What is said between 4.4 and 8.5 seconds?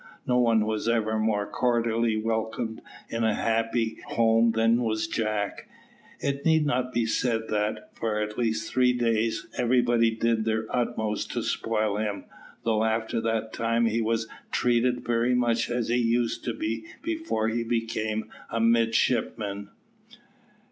than was Jack. It need not be said that, for at